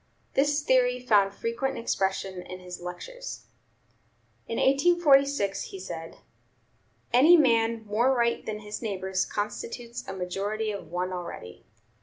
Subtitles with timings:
[0.33, 3.45] This theory found frequent expression in his lectures.
[4.47, 6.17] In 1846 he said:
[7.13, 11.67] "Any man more right than his neighbors constitutes a majority of one already."